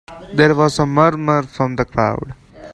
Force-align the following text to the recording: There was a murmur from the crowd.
There 0.33 0.55
was 0.55 0.79
a 0.79 0.87
murmur 0.87 1.43
from 1.43 1.75
the 1.75 1.85
crowd. 1.85 2.33